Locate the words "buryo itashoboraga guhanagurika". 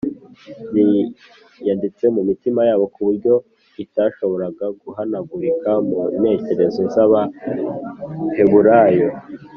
3.07-5.71